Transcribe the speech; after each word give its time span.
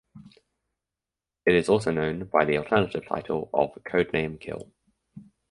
It 1.45 1.53
is 1.53 1.69
also 1.69 1.91
known 1.91 2.23
by 2.25 2.43
the 2.43 2.57
alternative 2.57 3.05
title 3.07 3.51
of 3.53 3.77
Code 3.85 4.11
Name 4.13 4.39
Kill. 4.39 4.71